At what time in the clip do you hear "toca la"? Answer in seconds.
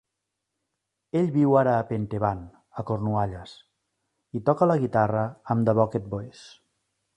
4.49-4.81